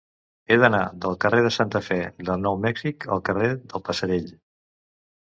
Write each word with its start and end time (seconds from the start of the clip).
He 0.53 0.55
d'anar 0.61 0.77
del 1.01 1.17
carrer 1.25 1.41
de 1.47 1.51
Santa 1.57 1.81
Fe 1.87 1.97
de 2.29 2.37
Nou 2.45 2.57
Mèxic 2.63 3.05
al 3.17 3.21
carrer 3.29 3.51
del 3.75 3.83
Passerell. 3.91 4.33